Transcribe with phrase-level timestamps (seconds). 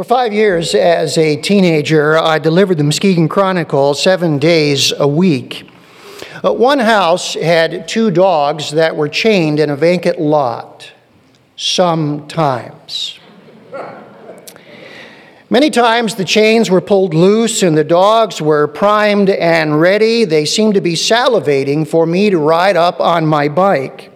[0.00, 5.68] For five years as a teenager, I delivered the Muskegon Chronicle seven days a week.
[6.42, 10.90] Uh, one house had two dogs that were chained in a vacant lot.
[11.54, 13.18] Sometimes.
[15.50, 20.24] Many times the chains were pulled loose and the dogs were primed and ready.
[20.24, 24.10] They seemed to be salivating for me to ride up on my bike.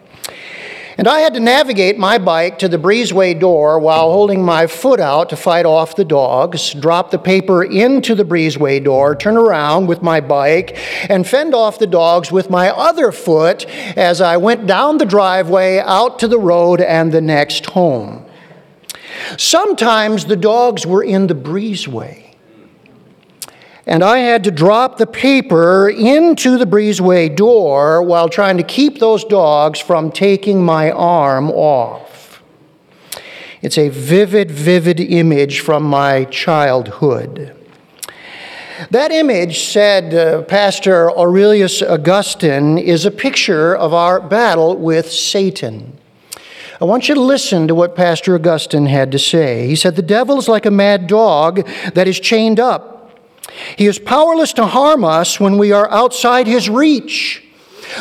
[0.96, 5.00] And I had to navigate my bike to the breezeway door while holding my foot
[5.00, 9.88] out to fight off the dogs, drop the paper into the breezeway door, turn around
[9.88, 10.78] with my bike,
[11.10, 15.78] and fend off the dogs with my other foot as I went down the driveway,
[15.78, 18.24] out to the road, and the next home.
[19.36, 22.23] Sometimes the dogs were in the breezeway
[23.86, 28.98] and I had to drop the paper into the breezeway door while trying to keep
[28.98, 32.42] those dogs from taking my arm off.
[33.60, 37.54] It's a vivid, vivid image from my childhood.
[38.90, 45.96] That image, said uh, Pastor Aurelius Augustine, is a picture of our battle with Satan.
[46.80, 49.68] I want you to listen to what Pastor Augustine had to say.
[49.68, 52.93] He said, The devil is like a mad dog that is chained up
[53.76, 57.42] he is powerless to harm us when we are outside his reach.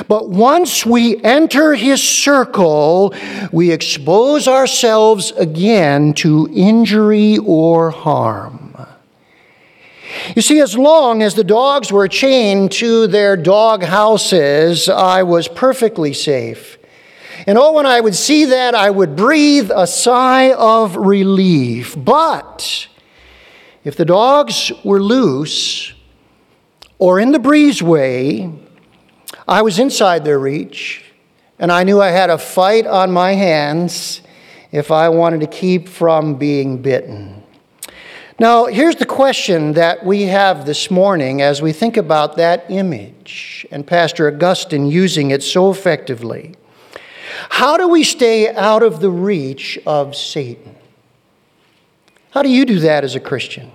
[0.07, 3.13] But once we enter his circle,
[3.51, 8.63] we expose ourselves again to injury or harm.
[10.35, 15.47] You see, as long as the dogs were chained to their dog houses, I was
[15.47, 16.77] perfectly safe.
[17.45, 21.95] And oh, when I would see that, I would breathe a sigh of relief.
[21.97, 22.87] But
[23.83, 25.93] if the dogs were loose
[26.99, 28.57] or in the breezeway,
[29.47, 31.03] I was inside their reach,
[31.59, 34.21] and I knew I had a fight on my hands
[34.71, 37.43] if I wanted to keep from being bitten.
[38.39, 43.65] Now, here's the question that we have this morning as we think about that image
[43.69, 46.55] and Pastor Augustine using it so effectively.
[47.49, 50.75] How do we stay out of the reach of Satan?
[52.31, 53.71] How do you do that as a Christian?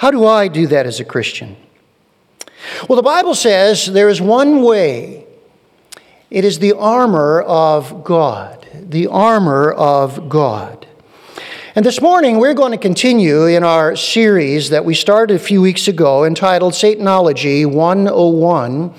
[0.00, 1.56] How do I do that as a Christian?
[2.88, 5.26] Well, the Bible says there is one way
[6.30, 8.66] it is the armor of God.
[8.72, 10.86] The armor of God.
[11.74, 15.60] And this morning, we're going to continue in our series that we started a few
[15.60, 18.94] weeks ago entitled Satanology 101.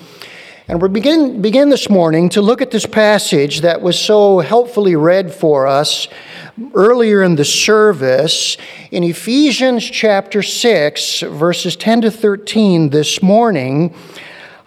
[0.67, 4.95] And we begin, begin this morning to look at this passage that was so helpfully
[4.95, 6.07] read for us
[6.73, 8.57] earlier in the service
[8.91, 13.95] in Ephesians chapter 6, verses 10 to 13 this morning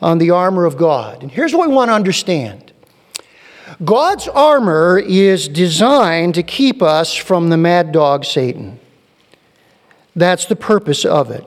[0.00, 1.22] on the armor of God.
[1.22, 2.72] And here's what we want to understand
[3.84, 8.78] God's armor is designed to keep us from the mad dog Satan.
[10.14, 11.44] That's the purpose of it.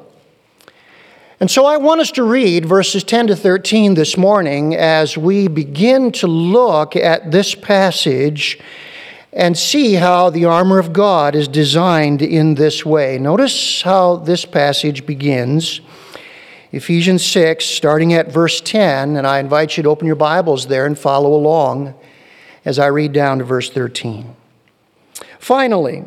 [1.40, 5.48] And so I want us to read verses 10 to 13 this morning as we
[5.48, 8.60] begin to look at this passage
[9.34, 13.18] and see how the armor of God is designed in this way.
[13.18, 15.82] Notice how this passage begins.
[16.72, 20.86] Ephesians 6, starting at verse 10, and I invite you to open your Bibles there
[20.86, 21.96] and follow along
[22.66, 24.36] as I read down to verse 13.
[25.40, 26.04] Finally,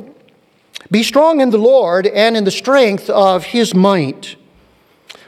[0.91, 4.37] be strong in the Lord and in the strength of his might.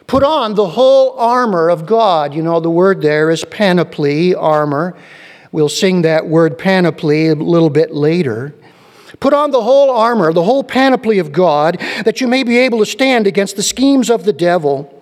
[0.07, 2.35] Put on the whole armor of God.
[2.35, 4.95] You know, the word there is panoply, armor.
[5.53, 8.55] We'll sing that word panoply a little bit later.
[9.21, 12.79] Put on the whole armor, the whole panoply of God, that you may be able
[12.79, 14.99] to stand against the schemes of the devil.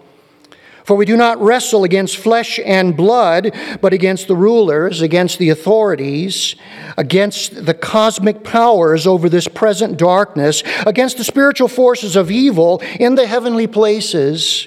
[0.85, 5.51] For we do not wrestle against flesh and blood, but against the rulers, against the
[5.51, 6.57] authorities,
[6.97, 13.15] against the cosmic powers over this present darkness, against the spiritual forces of evil in
[13.15, 14.67] the heavenly places.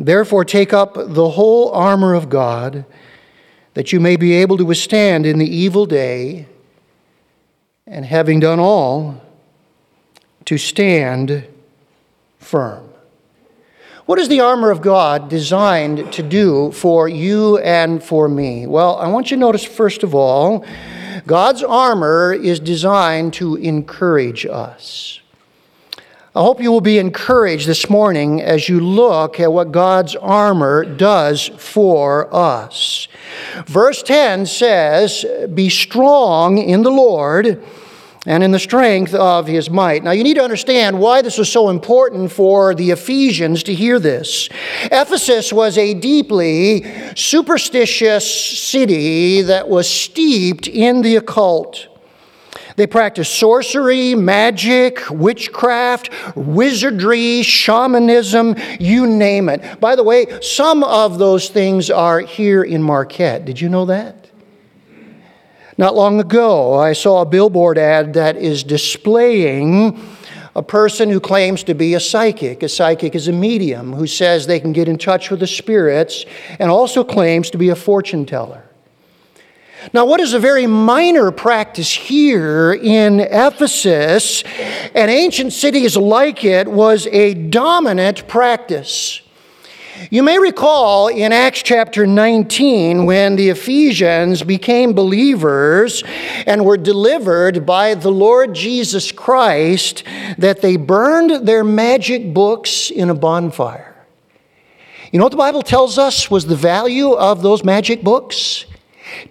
[0.00, 2.84] Therefore, take up the whole armor of God
[3.76, 6.46] that you may be able to withstand in the evil day,
[7.86, 9.20] and having done all,
[10.46, 11.46] to stand
[12.38, 12.88] firm.
[14.06, 18.66] What is the armor of God designed to do for you and for me?
[18.66, 20.64] Well, I want you to notice, first of all,
[21.26, 25.20] God's armor is designed to encourage us.
[26.36, 30.84] I hope you will be encouraged this morning as you look at what God's armor
[30.84, 33.08] does for us.
[33.64, 35.24] Verse 10 says,
[35.54, 37.64] Be strong in the Lord
[38.26, 40.04] and in the strength of his might.
[40.04, 43.98] Now, you need to understand why this was so important for the Ephesians to hear
[43.98, 44.50] this.
[44.92, 46.84] Ephesus was a deeply
[47.16, 51.88] superstitious city that was steeped in the occult.
[52.76, 59.80] They practice sorcery, magic, witchcraft, wizardry, shamanism, you name it.
[59.80, 63.46] By the way, some of those things are here in Marquette.
[63.46, 64.30] Did you know that?
[65.78, 70.00] Not long ago, I saw a billboard ad that is displaying
[70.54, 72.62] a person who claims to be a psychic.
[72.62, 76.24] A psychic is a medium who says they can get in touch with the spirits
[76.58, 78.64] and also claims to be a fortune teller.
[79.92, 84.42] Now, what is a very minor practice here in Ephesus
[84.94, 89.22] and ancient cities like it was a dominant practice.
[90.10, 96.02] You may recall in Acts chapter 19 when the Ephesians became believers
[96.46, 100.04] and were delivered by the Lord Jesus Christ
[100.36, 103.94] that they burned their magic books in a bonfire.
[105.12, 108.65] You know what the Bible tells us was the value of those magic books?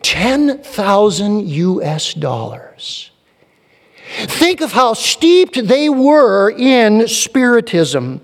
[0.02, 3.12] 10,000 US dollars.
[4.18, 8.22] Think of how steeped they were in Spiritism.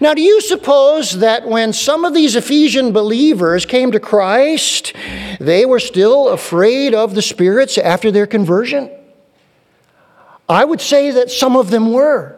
[0.00, 4.92] Now, do you suppose that when some of these Ephesian believers came to Christ,
[5.40, 8.90] they were still afraid of the spirits after their conversion?
[10.48, 12.35] I would say that some of them were.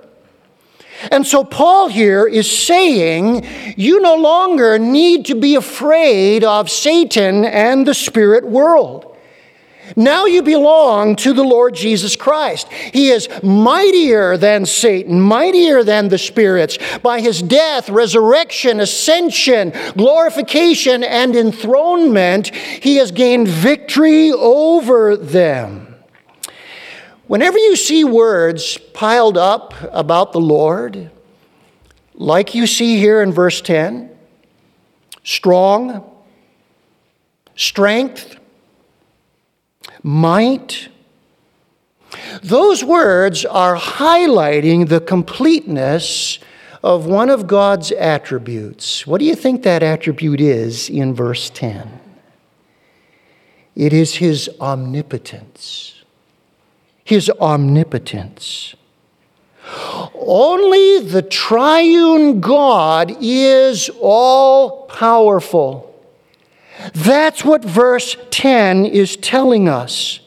[1.11, 3.47] And so, Paul here is saying
[3.77, 9.09] you no longer need to be afraid of Satan and the spirit world.
[9.97, 12.71] Now you belong to the Lord Jesus Christ.
[12.71, 16.79] He is mightier than Satan, mightier than the spirits.
[17.03, 25.88] By his death, resurrection, ascension, glorification, and enthronement, he has gained victory over them.
[27.29, 31.11] Whenever you see words piled up about the Lord,
[32.15, 34.11] like you see here in verse 10,
[35.25, 36.11] strong,
[37.55, 38.37] strength,
[40.03, 40.89] might,
[42.43, 46.39] those words are highlighting the completeness
[46.83, 49.07] of one of God's attributes.
[49.07, 52.01] What do you think that attribute is in verse 10?
[53.77, 55.98] It is His omnipotence
[57.09, 58.75] his omnipotence.
[60.15, 65.99] Only the triune God is all powerful.
[66.93, 70.21] That's what verse 10 is telling us.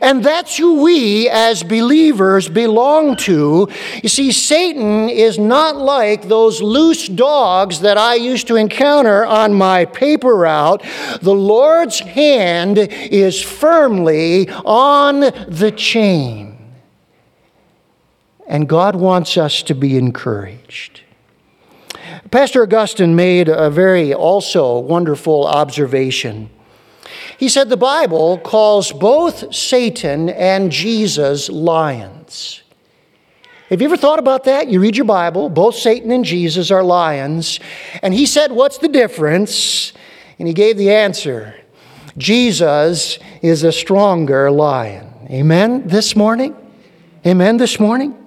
[0.00, 3.68] And that's who we as believers belong to.
[4.02, 9.54] You see, Satan is not like those loose dogs that I used to encounter on
[9.54, 10.82] my paper route.
[11.22, 16.58] The Lord's hand is firmly on the chain.
[18.46, 21.02] And God wants us to be encouraged.
[22.30, 26.50] Pastor Augustine made a very also wonderful observation.
[27.40, 32.62] He said the Bible calls both Satan and Jesus lions.
[33.70, 34.68] Have you ever thought about that?
[34.68, 37.58] You read your Bible, both Satan and Jesus are lions.
[38.02, 39.94] And he said, What's the difference?
[40.38, 41.54] And he gave the answer
[42.18, 45.08] Jesus is a stronger lion.
[45.30, 46.54] Amen this morning?
[47.24, 48.19] Amen this morning?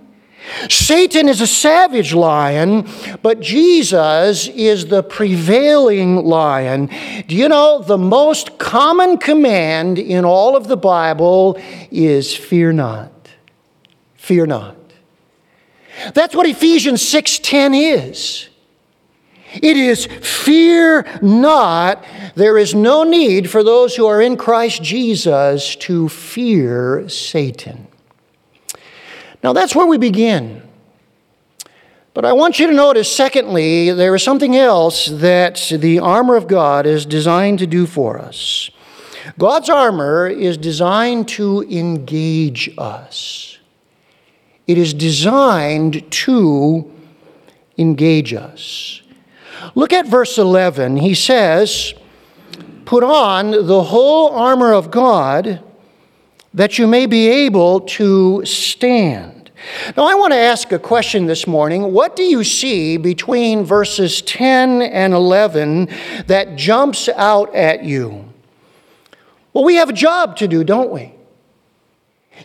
[0.70, 2.88] Satan is a savage lion,
[3.22, 6.90] but Jesus is the prevailing lion.
[7.28, 11.60] Do you know the most common command in all of the Bible
[11.92, 13.12] is fear not?
[14.16, 14.76] Fear not.
[16.14, 18.50] That's what Ephesians 6:10 is.
[19.62, 22.04] It is fear not.
[22.36, 27.88] There is no need for those who are in Christ Jesus to fear Satan.
[29.44, 30.62] Now that's where we begin.
[32.14, 36.48] But I want you to notice, secondly, there is something else that the armor of
[36.48, 38.70] God is designed to do for us.
[39.40, 43.58] God's armor is designed to engage us,
[44.68, 46.92] it is designed to
[47.78, 49.02] engage us.
[49.76, 50.98] Look at verse 11.
[50.98, 51.94] He says,
[52.86, 55.64] Put on the whole armor of God
[56.54, 59.52] that you may be able to stand.
[59.96, 61.94] Now, I want to ask a question this morning.
[61.94, 65.90] What do you see between verses 10 and 11
[66.28, 68.26] that jumps out at you?
[69.54, 71.14] Well, we have a job to do, don't we?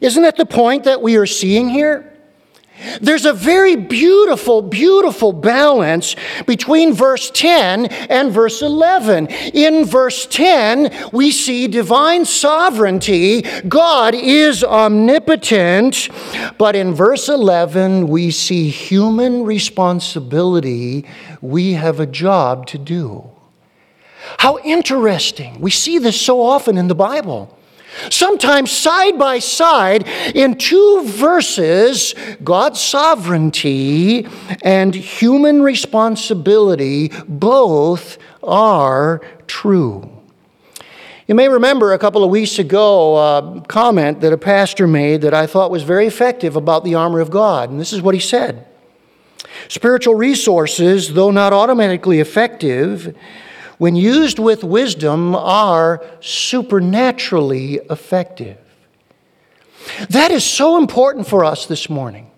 [0.00, 2.17] Isn't that the point that we are seeing here?
[3.00, 6.14] There's a very beautiful, beautiful balance
[6.46, 9.26] between verse 10 and verse 11.
[9.28, 13.42] In verse 10, we see divine sovereignty.
[13.66, 16.08] God is omnipotent.
[16.56, 21.04] But in verse 11, we see human responsibility.
[21.40, 23.30] We have a job to do.
[24.38, 25.60] How interesting.
[25.60, 27.57] We see this so often in the Bible.
[28.10, 32.14] Sometimes side by side in two verses,
[32.44, 34.26] God's sovereignty
[34.62, 40.10] and human responsibility both are true.
[41.26, 45.34] You may remember a couple of weeks ago a comment that a pastor made that
[45.34, 47.68] I thought was very effective about the armor of God.
[47.68, 48.66] And this is what he said
[49.68, 53.14] Spiritual resources, though not automatically effective,
[53.78, 58.58] when used with wisdom, are supernaturally effective.
[60.10, 62.30] That is so important for us this morning.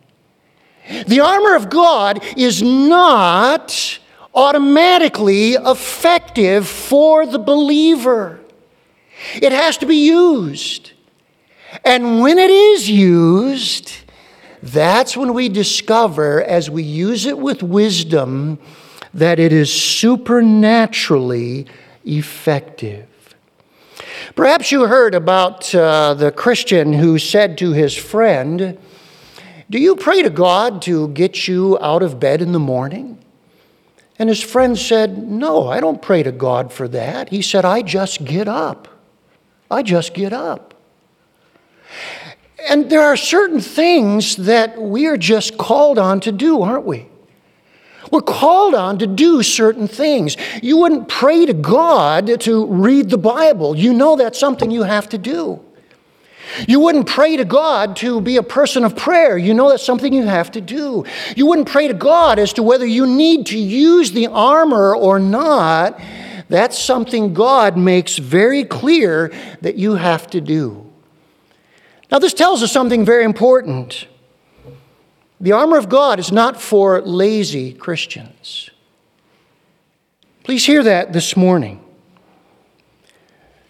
[1.06, 3.98] The armor of God is not
[4.34, 8.40] automatically effective for the believer.
[9.34, 10.92] It has to be used.
[11.84, 13.92] And when it is used,
[14.62, 18.58] that's when we discover, as we use it with wisdom,
[19.12, 21.66] that it is supernaturally
[22.04, 23.06] effective.
[24.34, 28.78] Perhaps you heard about uh, the Christian who said to his friend,
[29.68, 33.18] Do you pray to God to get you out of bed in the morning?
[34.18, 37.30] And his friend said, No, I don't pray to God for that.
[37.30, 38.88] He said, I just get up.
[39.70, 40.74] I just get up.
[42.68, 47.09] And there are certain things that we are just called on to do, aren't we?
[48.10, 50.36] We're called on to do certain things.
[50.62, 53.76] You wouldn't pray to God to read the Bible.
[53.76, 55.60] You know that's something you have to do.
[56.66, 59.38] You wouldn't pray to God to be a person of prayer.
[59.38, 61.04] You know that's something you have to do.
[61.36, 65.20] You wouldn't pray to God as to whether you need to use the armor or
[65.20, 66.00] not.
[66.48, 70.90] That's something God makes very clear that you have to do.
[72.10, 74.08] Now, this tells us something very important.
[75.40, 78.68] The armor of God is not for lazy Christians.
[80.44, 81.82] Please hear that this morning.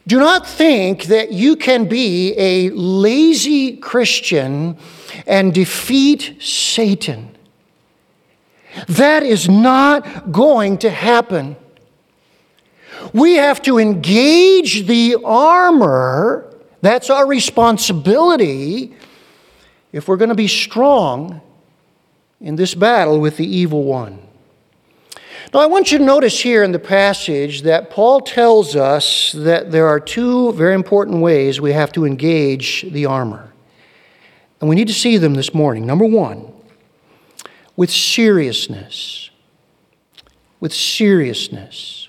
[0.05, 4.77] Do not think that you can be a lazy Christian
[5.27, 7.37] and defeat Satan.
[8.89, 11.55] That is not going to happen.
[13.13, 16.53] We have to engage the armor.
[16.83, 18.97] That's our responsibility
[19.93, 21.41] if we're going to be strong
[22.41, 24.19] in this battle with the evil one.
[25.53, 29.73] Now, I want you to notice here in the passage that Paul tells us that
[29.73, 33.53] there are two very important ways we have to engage the armor.
[34.61, 35.87] And we need to see them this morning.
[35.87, 36.53] Number one,
[37.75, 39.31] with seriousness.
[40.61, 42.09] With seriousness.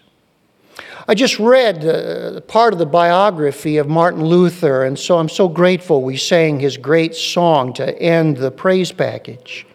[1.08, 5.48] I just read uh, part of the biography of Martin Luther, and so I'm so
[5.48, 9.66] grateful we sang his great song to end the praise package.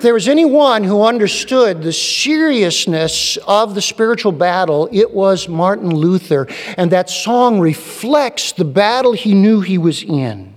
[0.00, 5.94] If there was anyone who understood the seriousness of the spiritual battle, it was Martin
[5.94, 10.54] Luther, and that song reflects the battle he knew he was in.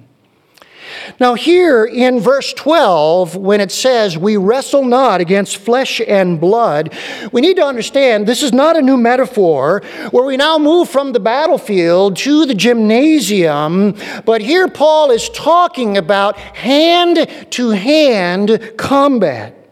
[1.19, 6.93] Now, here in verse 12, when it says, We wrestle not against flesh and blood,
[7.31, 9.81] we need to understand this is not a new metaphor
[10.11, 13.95] where we now move from the battlefield to the gymnasium,
[14.25, 19.62] but here Paul is talking about hand to hand combat.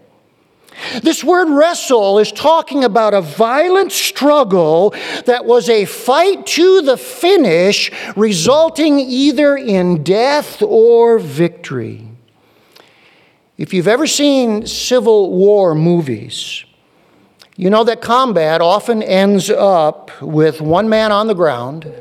[1.02, 4.94] This word wrestle is talking about a violent struggle
[5.26, 12.08] that was a fight to the finish, resulting either in death or victory.
[13.58, 16.66] If you've ever seen Civil War movies,
[17.56, 21.94] you know that combat often ends up with one man on the ground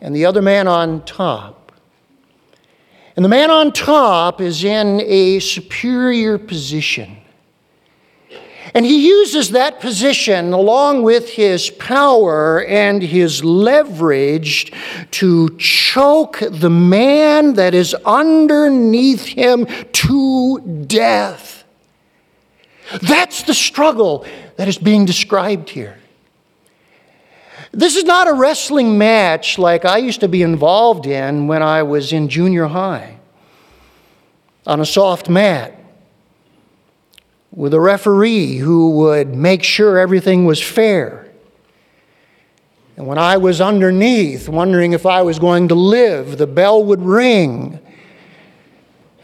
[0.00, 1.72] and the other man on top.
[3.16, 7.19] And the man on top is in a superior position.
[8.72, 14.72] And he uses that position along with his power and his leverage
[15.12, 21.64] to choke the man that is underneath him to death.
[23.02, 24.24] That's the struggle
[24.56, 25.98] that is being described here.
[27.72, 31.82] This is not a wrestling match like I used to be involved in when I
[31.84, 33.16] was in junior high
[34.66, 35.79] on a soft mat
[37.52, 41.28] with a referee who would make sure everything was fair.
[42.96, 47.00] And when I was underneath, wondering if I was going to live, the bell would
[47.00, 47.80] ring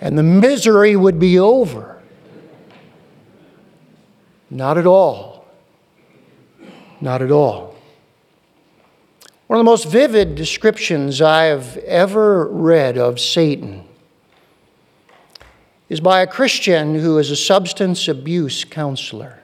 [0.00, 2.02] and the misery would be over.
[4.50, 5.47] Not at all.
[7.00, 7.76] Not at all.
[9.47, 13.85] One of the most vivid descriptions I have ever read of Satan
[15.88, 19.38] is by a Christian who is a substance abuse counselor.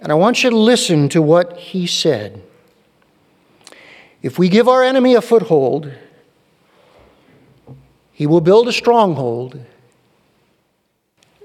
[0.00, 2.42] And I want you to listen to what he said.
[4.22, 5.92] If we give our enemy a foothold,
[8.12, 9.60] he will build a stronghold,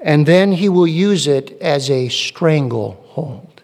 [0.01, 3.61] and then he will use it as a stranglehold.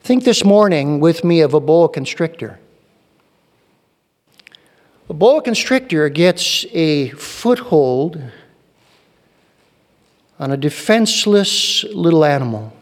[0.00, 2.58] Think this morning with me of a boa constrictor.
[5.08, 8.22] A boa constrictor gets a foothold
[10.38, 12.72] on a defenseless little animal.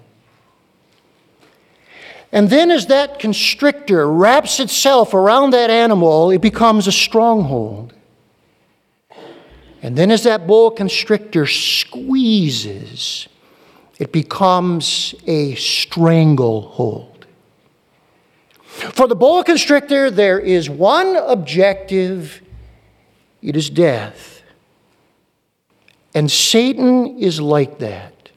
[2.30, 7.92] And then, as that constrictor wraps itself around that animal, it becomes a stronghold.
[9.82, 13.26] And then, as that boa constrictor squeezes,
[13.98, 17.11] it becomes a stranglehold.
[18.72, 22.40] For the boa constrictor, there is one objective
[23.42, 24.42] it is death.
[26.14, 28.30] And Satan is like that.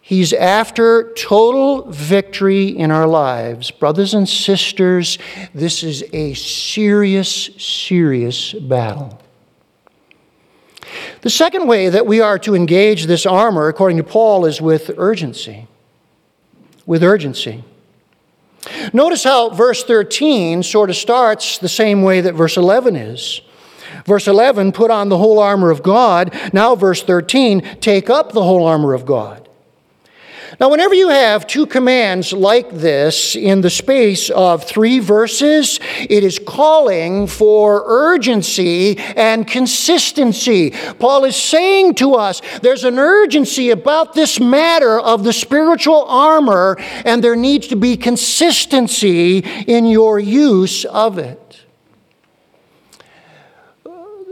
[0.00, 3.70] He's after total victory in our lives.
[3.70, 5.18] Brothers and sisters,
[5.54, 9.20] this is a serious, serious battle.
[11.20, 14.90] The second way that we are to engage this armor, according to Paul, is with
[14.96, 15.66] urgency.
[16.86, 17.64] With urgency.
[18.92, 23.40] Notice how verse 13 sort of starts the same way that verse 11 is.
[24.04, 26.34] Verse 11, put on the whole armor of God.
[26.52, 29.47] Now, verse 13, take up the whole armor of God.
[30.58, 36.24] Now, whenever you have two commands like this in the space of three verses, it
[36.24, 40.70] is calling for urgency and consistency.
[40.98, 46.76] Paul is saying to us there's an urgency about this matter of the spiritual armor,
[47.04, 51.60] and there needs to be consistency in your use of it.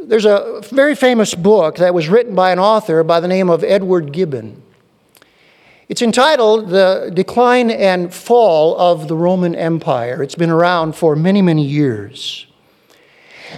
[0.03, 3.63] There's a very famous book that was written by an author by the name of
[3.63, 4.63] Edward Gibbon.
[5.89, 10.21] It's entitled The Decline and Fall of the Roman Empire.
[10.21, 12.49] It's been around for many, many years.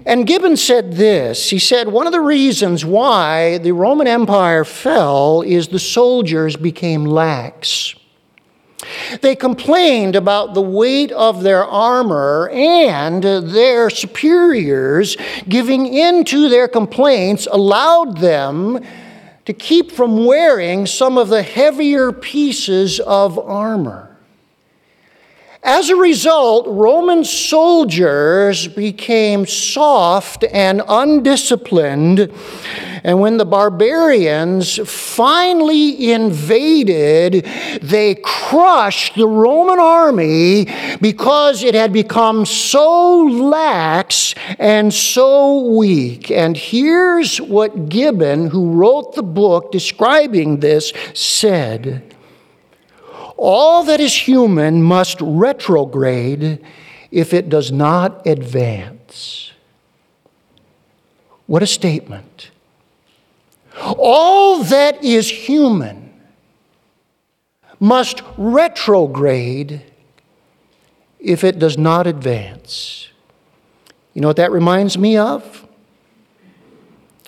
[0.04, 5.40] And Gibbon said this He said, One of the reasons why the Roman Empire fell
[5.40, 7.94] is the soldiers became lax.
[9.22, 15.16] They complained about the weight of their armor and their superiors
[15.48, 18.84] giving in to their complaints allowed them
[19.48, 24.07] to keep from wearing some of the heavier pieces of armor.
[25.70, 32.32] As a result, Roman soldiers became soft and undisciplined.
[33.04, 37.44] And when the barbarians finally invaded,
[37.82, 40.68] they crushed the Roman army
[41.02, 46.30] because it had become so lax and so weak.
[46.30, 52.14] And here's what Gibbon, who wrote the book describing this, said
[53.38, 56.62] all that is human must retrograde
[57.12, 59.52] if it does not advance.
[61.46, 62.50] What a statement.
[63.80, 66.12] All that is human
[67.78, 69.84] must retrograde
[71.20, 73.08] if it does not advance.
[74.14, 75.64] You know what that reminds me of?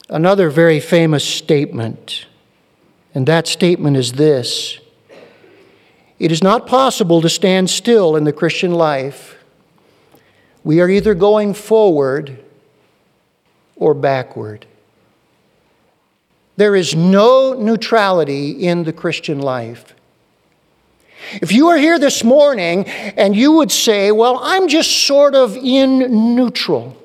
[0.08, 2.26] Another very famous statement,
[3.14, 4.80] and that statement is this
[6.20, 9.38] it is not possible to stand still in the Christian life.
[10.62, 12.44] We are either going forward
[13.74, 14.66] or backward.
[16.56, 19.94] There is no neutrality in the Christian life.
[21.40, 25.56] If you are here this morning and you would say, Well, I'm just sort of
[25.56, 26.99] in neutral.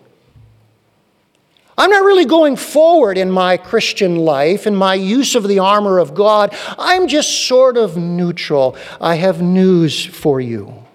[1.78, 6.00] I'm not really going forward in my Christian life, in my use of the armor
[6.00, 6.56] of God.
[6.78, 8.78] I'm just sort of neutral.
[9.02, 10.86] I have news for you.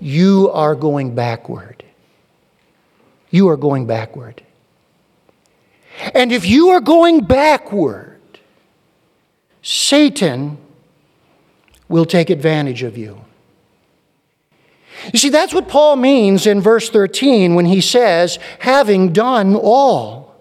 [0.00, 1.84] You are going backward.
[3.30, 4.42] You are going backward.
[6.14, 8.20] And if you are going backward,
[9.62, 10.56] Satan
[11.88, 13.20] will take advantage of you.
[15.12, 20.34] You see, that's what Paul means in verse 13 when he says, having done all.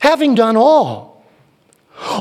[0.00, 1.24] Having done all.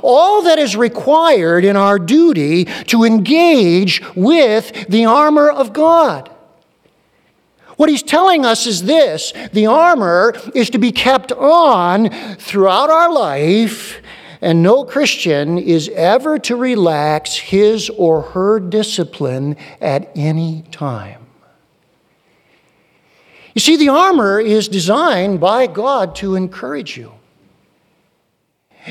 [0.04, 6.30] All that is required in our duty to engage with the armor of God.
[7.76, 13.12] What he's telling us is this the armor is to be kept on throughout our
[13.12, 14.00] life,
[14.42, 21.23] and no Christian is ever to relax his or her discipline at any time.
[23.54, 27.12] You see, the armor is designed by God to encourage you.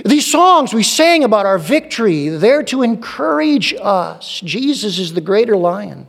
[0.04, 4.40] These songs we sang about our victory, they're to encourage us.
[4.40, 6.06] Jesus is the greater lion.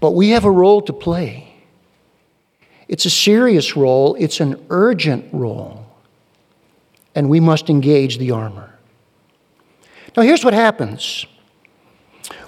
[0.00, 1.54] But we have a role to play.
[2.88, 5.84] It's a serious role, it's an urgent role.
[7.14, 8.72] And we must engage the armor.
[10.16, 11.26] Now, here's what happens.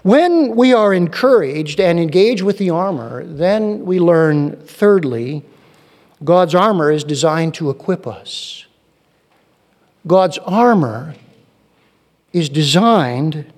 [0.03, 5.45] When we are encouraged and engage with the armor, then we learn, thirdly,
[6.25, 8.67] God's armor is designed to equip us.
[10.07, 11.15] God's armor
[12.33, 13.53] is designed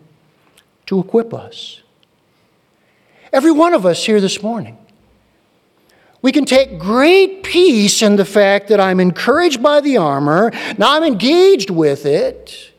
[0.87, 1.83] to equip us.
[3.33, 4.76] Every one of us here this morning.
[6.22, 10.96] We can take great peace in the fact that I'm encouraged by the armor, now
[10.96, 12.69] I'm engaged with it,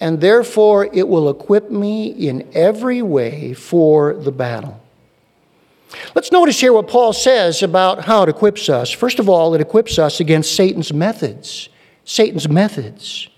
[0.00, 4.80] and therefore it will equip me in every way for the battle.
[6.14, 8.90] Let's notice here what Paul says about how it equips us.
[8.90, 11.68] First of all, it equips us against Satan's methods.
[12.04, 13.28] Satan's methods.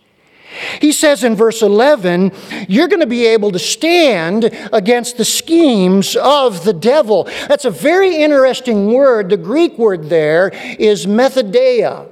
[0.80, 2.32] He says in verse 11,
[2.68, 7.24] you're going to be able to stand against the schemes of the devil.
[7.48, 9.30] That's a very interesting word.
[9.30, 12.08] The Greek word there is methodeia.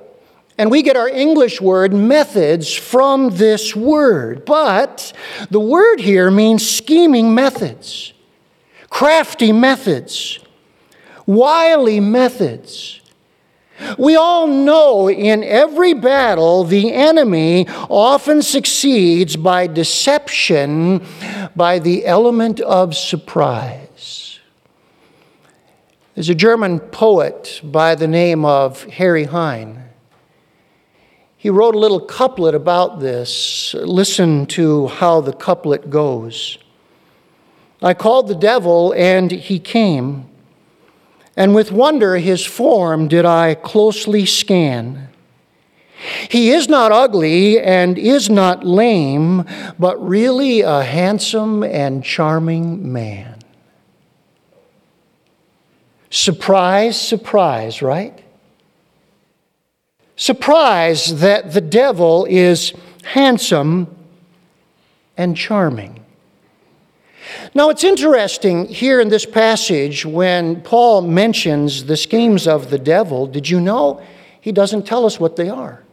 [0.58, 4.44] And we get our English word methods from this word.
[4.44, 5.12] But
[5.50, 8.12] the word here means scheming methods,
[8.90, 10.40] crafty methods,
[11.26, 13.00] wily methods.
[13.96, 21.06] We all know in every battle the enemy often succeeds by deception,
[21.54, 24.40] by the element of surprise.
[26.16, 29.87] There's a German poet by the name of Harry Heine.
[31.48, 33.72] He wrote a little couplet about this.
[33.72, 36.58] Listen to how the couplet goes.
[37.80, 40.28] I called the devil, and he came
[41.38, 45.08] and with wonder his form did I closely scan.
[46.28, 49.46] He is not ugly and is not lame,
[49.78, 53.38] but really a handsome and charming man.
[56.10, 58.22] Surprise, surprise, right?
[60.18, 62.72] Surprise that the devil is
[63.04, 63.86] handsome
[65.16, 66.04] and charming.
[67.54, 73.28] Now, it's interesting here in this passage when Paul mentions the schemes of the devil,
[73.28, 74.02] did you know
[74.40, 75.84] he doesn't tell us what they are?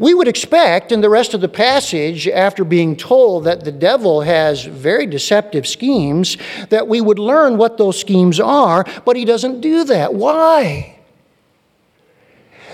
[0.00, 4.22] We would expect in the rest of the passage, after being told that the devil
[4.22, 6.36] has very deceptive schemes,
[6.70, 10.12] that we would learn what those schemes are, but he doesn't do that.
[10.12, 10.93] Why?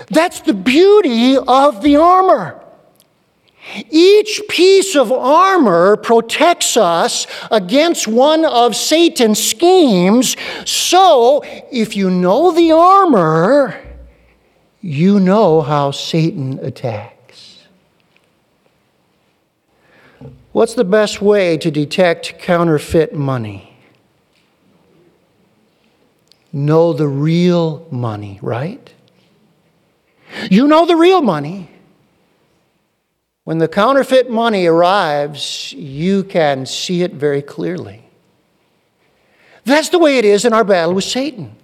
[0.09, 2.61] That's the beauty of the armor.
[3.89, 10.35] Each piece of armor protects us against one of Satan's schemes.
[10.65, 13.79] So, if you know the armor,
[14.81, 17.67] you know how Satan attacks.
[20.51, 23.77] What's the best way to detect counterfeit money?
[26.51, 28.93] Know the real money, right?
[30.49, 31.69] You know the real money.
[33.43, 38.03] When the counterfeit money arrives, you can see it very clearly.
[39.63, 41.55] That's the way it is in our battle with Satan.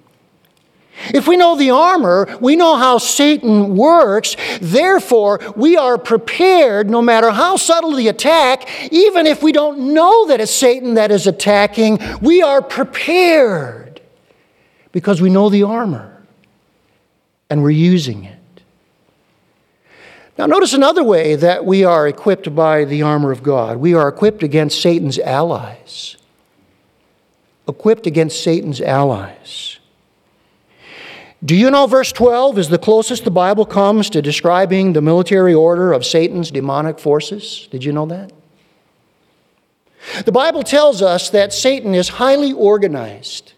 [1.13, 4.35] If we know the armor, we know how Satan works.
[4.59, 10.27] Therefore, we are prepared no matter how subtle the attack, even if we don't know
[10.27, 14.01] that it's Satan that is attacking, we are prepared
[14.91, 16.23] because we know the armor
[17.49, 18.36] and we're using it.
[20.37, 23.77] Now, notice another way that we are equipped by the armor of God.
[23.77, 26.15] We are equipped against Satan's allies.
[27.67, 29.79] Equipped against Satan's allies.
[31.43, 35.53] Do you know verse 12 is the closest the Bible comes to describing the military
[35.53, 37.67] order of Satan's demonic forces?
[37.71, 38.31] Did you know that?
[40.25, 43.53] The Bible tells us that Satan is highly organized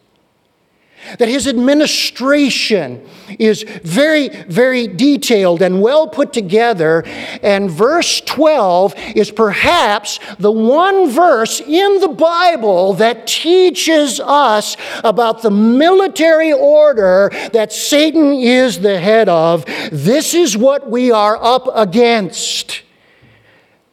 [1.17, 3.07] that his administration
[3.38, 7.03] is very, very detailed and well put together.
[7.41, 15.41] And verse 12 is perhaps the one verse in the Bible that teaches us about
[15.41, 19.65] the military order that Satan is the head of.
[19.91, 22.83] This is what we are up against.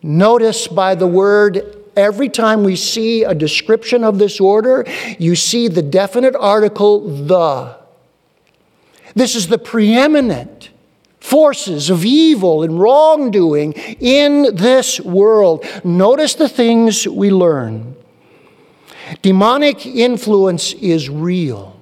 [0.03, 4.85] Notice by the word Every time we see a description of this order,
[5.19, 7.77] you see the definite article, the.
[9.15, 10.71] This is the preeminent
[11.21, 15.65] forces of evil and wrongdoing in this world.
[15.83, 17.97] Notice the things we learn.
[19.23, 21.81] Demonic influence is real.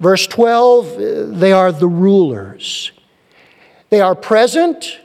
[0.00, 2.90] Verse 12, uh, they are the rulers.
[3.90, 4.98] They are present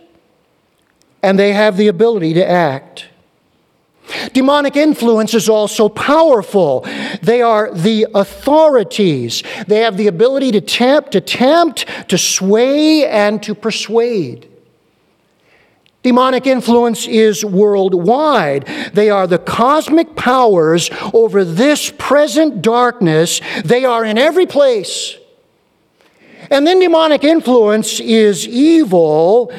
[1.22, 3.08] and they have the ability to act.
[4.34, 6.86] Demonic influence is also powerful.
[7.22, 9.44] They are the authorities.
[9.68, 14.50] They have the ability to tempt, to tempt, to sway, and to persuade.
[16.04, 18.68] Demonic influence is worldwide.
[18.94, 23.42] They are the cosmic powers over this present darkness.
[23.64, 25.18] They are in every place.
[26.52, 29.52] And then demonic influence is evil.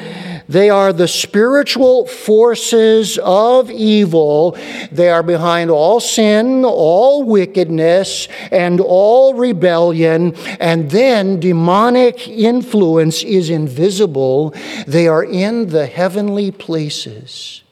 [0.49, 4.57] They are the spiritual forces of evil.
[4.91, 10.35] They are behind all sin, all wickedness, and all rebellion.
[10.59, 14.53] And then demonic influence is invisible.
[14.87, 17.63] They are in the heavenly places.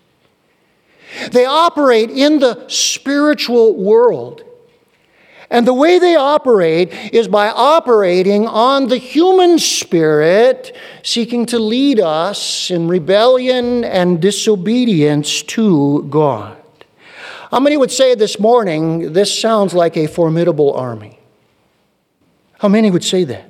[1.31, 4.43] They operate in the spiritual world.
[5.55, 12.01] And the way they operate is by operating on the human spirit, seeking to lead
[12.01, 16.57] us in rebellion and disobedience to God.
[17.51, 21.19] How many would say this morning, this sounds like a formidable army?
[22.59, 23.49] How many would say that?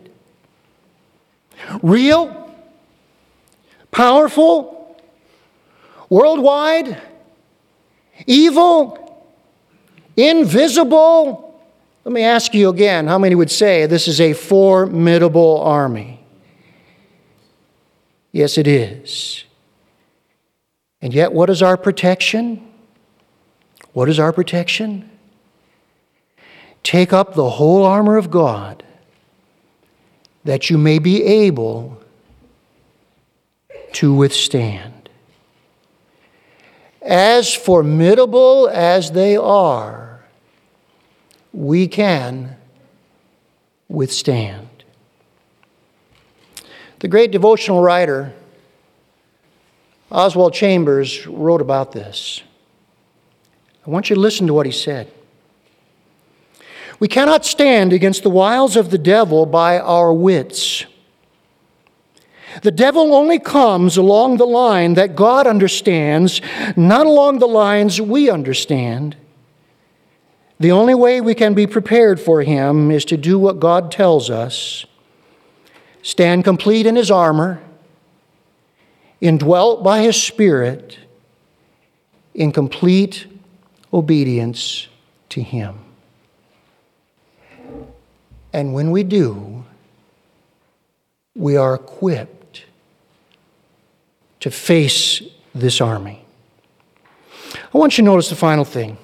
[1.81, 2.55] Real,
[3.89, 4.95] powerful,
[6.07, 7.01] worldwide,
[8.27, 9.25] evil,
[10.15, 11.44] invisible,
[12.05, 16.23] let me ask you again how many would say this is a formidable army?
[18.31, 19.43] Yes, it is.
[21.01, 22.71] And yet, what is our protection?
[23.93, 25.09] What is our protection?
[26.83, 28.83] Take up the whole armor of God
[30.43, 31.99] that you may be able
[33.93, 35.09] to withstand.
[37.01, 40.04] As formidable as they are,
[41.55, 42.53] we can
[43.87, 44.67] withstand.
[46.99, 48.33] The great devotional writer
[50.11, 52.43] Oswald Chambers wrote about this.
[53.87, 55.11] I want you to listen to what he said.
[56.99, 60.85] We cannot stand against the wiles of the devil by our wits.
[62.63, 66.41] The devil only comes along the line that God understands,
[66.75, 69.15] not along the lines we understand.
[70.59, 74.29] The only way we can be prepared for him is to do what God tells
[74.29, 74.85] us
[76.01, 77.61] stand complete in his armor,
[79.19, 80.99] indwelt by his spirit,
[82.33, 83.27] in complete
[83.93, 84.87] obedience
[85.29, 85.79] to him.
[88.53, 89.65] And when we do,
[91.35, 92.65] we are equipped
[94.39, 95.21] to face
[95.53, 96.23] this army.
[97.73, 98.97] I want you to notice the final thing.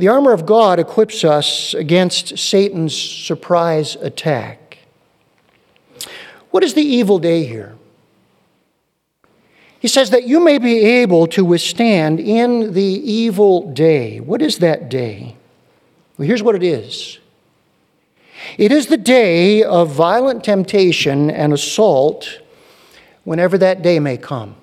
[0.00, 4.78] The armor of God equips us against Satan's surprise attack.
[6.50, 7.76] What is the evil day here?
[9.78, 14.20] He says that you may be able to withstand in the evil day.
[14.20, 15.36] What is that day?
[16.16, 17.18] Well, here's what it is
[18.56, 22.40] it is the day of violent temptation and assault,
[23.24, 24.56] whenever that day may come.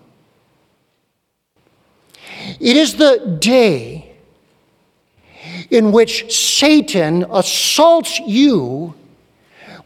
[2.59, 4.06] It is the day
[5.69, 8.93] in which Satan assaults you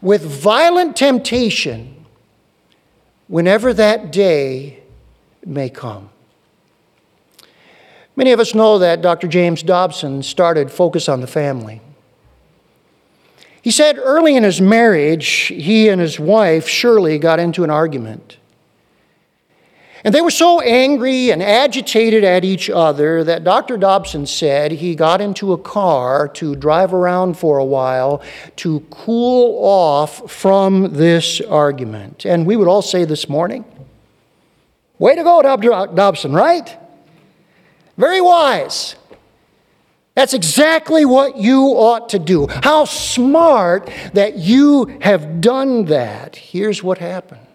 [0.00, 2.04] with violent temptation
[3.28, 4.82] whenever that day
[5.44, 6.10] may come.
[8.14, 9.26] Many of us know that Dr.
[9.26, 11.80] James Dobson started Focus on the Family.
[13.62, 18.36] He said early in his marriage, he and his wife, Shirley, got into an argument.
[20.04, 23.76] And they were so angry and agitated at each other that Dr.
[23.76, 28.20] Dobson said he got into a car to drive around for a while
[28.56, 32.26] to cool off from this argument.
[32.26, 33.64] And we would all say this morning,
[34.98, 35.94] Way to go, Dr.
[35.94, 36.76] Dobson, right?
[37.96, 38.94] Very wise.
[40.14, 42.46] That's exactly what you ought to do.
[42.46, 46.36] How smart that you have done that.
[46.36, 47.46] Here's what happened.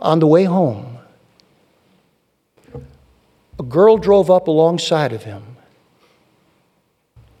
[0.00, 0.98] On the way home,
[3.58, 5.42] a girl drove up alongside of him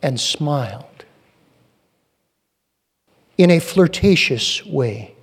[0.02, 0.84] and smiled
[3.38, 5.14] in a flirtatious way.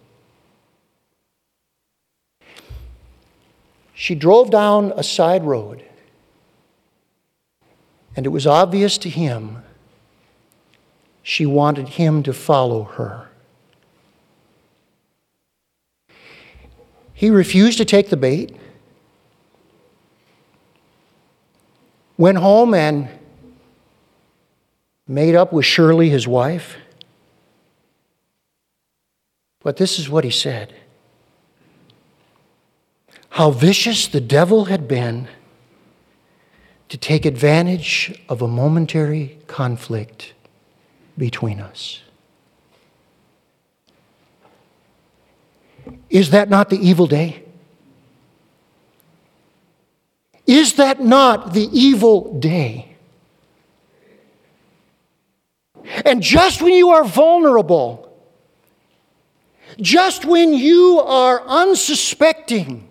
[3.93, 5.83] She drove down a side road,
[8.15, 9.63] and it was obvious to him
[11.21, 13.26] she wanted him to follow her.
[17.17, 18.55] He refused to take the bait,
[22.15, 23.09] went home and
[25.07, 26.75] made up with Shirley, his wife.
[29.61, 30.75] But this is what he said
[33.29, 35.27] How vicious the devil had been,
[36.87, 40.35] to take advantage of a momentary conflict
[41.17, 42.03] between us.
[46.09, 47.43] Is that not the evil day?
[50.45, 52.95] Is that not the evil day?
[56.05, 58.07] And just when you are vulnerable,
[59.81, 62.87] just when you are unsuspecting,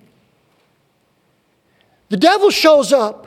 [2.08, 3.26] the devil shows up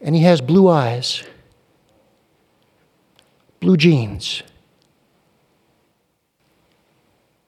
[0.00, 1.24] and he has blue eyes,
[3.60, 4.42] blue jeans,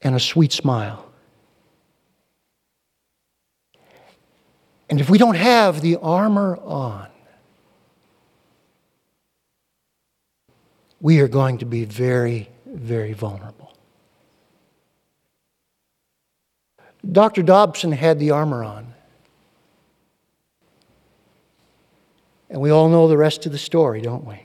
[0.07, 1.05] and a sweet smile.
[4.89, 7.09] And if we don't have the armor on,
[11.01, 13.77] we are going to be very, very vulnerable.
[17.11, 17.43] Dr.
[17.43, 18.95] Dobson had the armor on.
[22.49, 24.41] And we all know the rest of the story, don't we?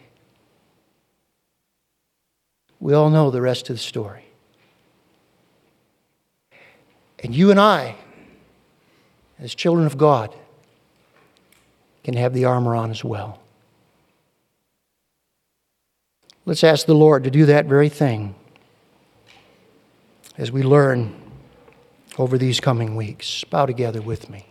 [2.80, 4.31] We all know the rest of the story.
[7.22, 7.96] And you and I,
[9.40, 10.36] as children of God,
[12.04, 13.40] can have the armor on as well.
[16.46, 18.34] Let's ask the Lord to do that very thing
[20.38, 21.14] as we learn
[22.18, 23.44] over these coming weeks.
[23.44, 24.48] Bow together with me.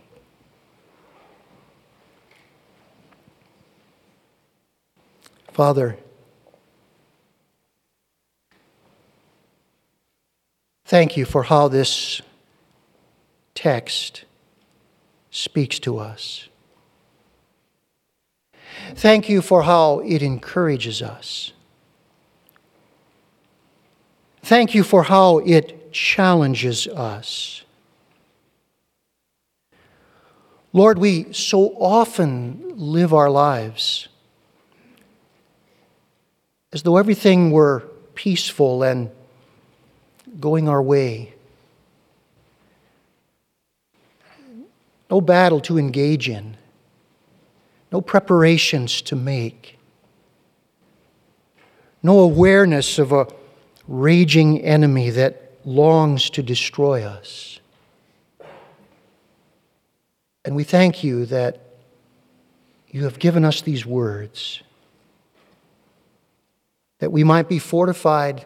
[5.51, 5.97] Father,
[10.85, 12.21] thank you for how this
[13.55, 14.25] text
[15.29, 16.47] speaks to us.
[18.95, 21.53] Thank you for how it encourages us.
[24.43, 27.63] Thank you for how it challenges us.
[30.73, 34.07] Lord, we so often live our lives
[36.73, 37.81] as though everything were
[38.15, 39.11] peaceful and
[40.39, 41.33] going our way.
[45.11, 46.55] No battle to engage in,
[47.91, 49.77] no preparations to make,
[52.01, 53.27] no awareness of a
[53.87, 57.59] raging enemy that longs to destroy us.
[60.45, 61.59] And we thank you that
[62.89, 64.63] you have given us these words
[66.99, 68.45] that we might be fortified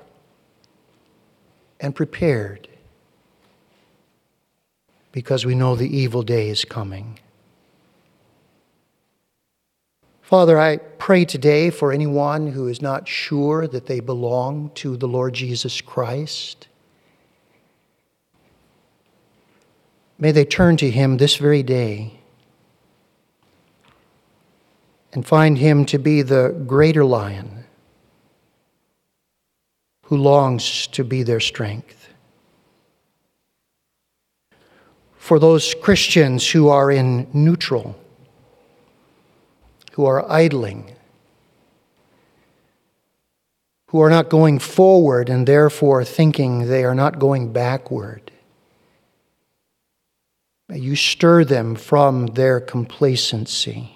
[1.80, 2.67] and prepared
[5.15, 7.17] because we know the evil day is coming.
[10.21, 15.08] Father, I pray today for anyone who is not sure that they belong to the
[15.08, 16.67] Lord Jesus Christ.
[20.19, 22.19] May they turn to Him this very day
[25.13, 27.63] and find Him to be the greater lion
[30.08, 32.04] who longs to be their strength.
[35.25, 37.95] For those Christians who are in neutral,
[39.93, 40.95] who are idling,
[43.88, 48.31] who are not going forward and therefore thinking they are not going backward.
[50.69, 53.93] May you stir them from their complacency.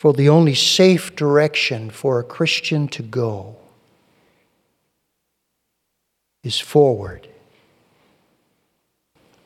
[0.00, 3.61] for the only safe direction for a Christian to go
[6.42, 7.28] is forward.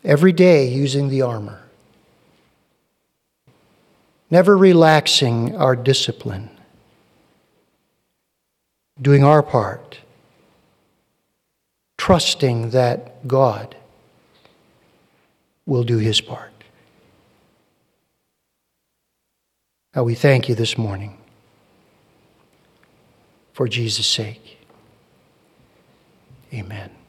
[0.05, 1.63] Every day using the armor,
[4.31, 6.51] never relaxing our discipline,
[9.01, 9.99] doing our part,
[11.99, 13.75] trusting that God
[15.67, 16.53] will do his part.
[19.93, 21.17] How we thank you this morning
[23.53, 24.46] for Jesus' sake.
[26.53, 27.06] Amen.